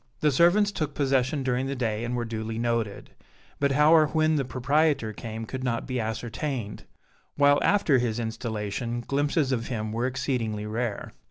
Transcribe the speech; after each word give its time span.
The 0.21 0.31
servants 0.31 0.71
took 0.71 0.95
possession 0.95 1.43
during 1.43 1.67
the 1.67 1.75
day 1.75 2.03
and 2.03 2.15
were 2.15 2.25
duly 2.25 2.57
noted, 2.57 3.11
but 3.59 3.73
how 3.73 3.93
or 3.93 4.07
when 4.07 4.35
the 4.35 4.43
proprietor 4.43 5.13
came 5.13 5.45
could 5.45 5.63
not 5.63 5.85
be 5.85 5.99
ascertained, 5.99 6.85
while 7.35 7.59
after 7.61 7.99
his 7.99 8.17
installation 8.19 9.01
glimpses 9.01 9.51
of 9.51 9.67
him 9.67 9.91
were 9.91 10.07
exceedingly 10.07 10.65
rare. 10.65 11.13